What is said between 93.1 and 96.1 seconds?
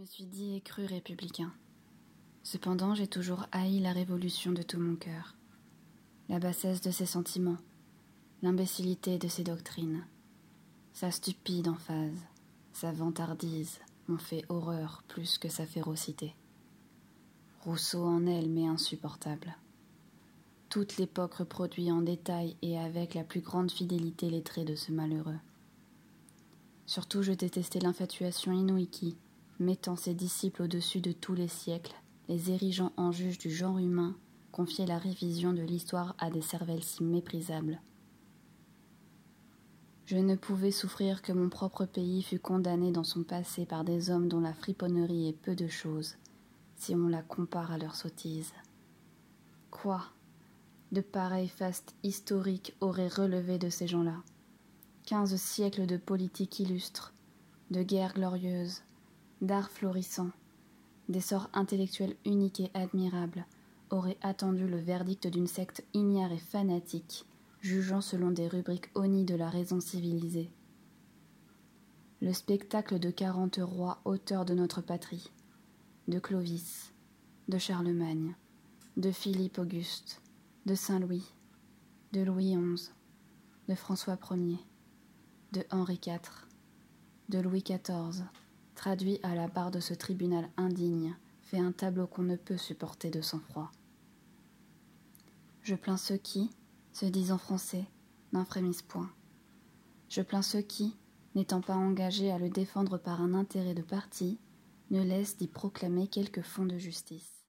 de sang-froid. Je plains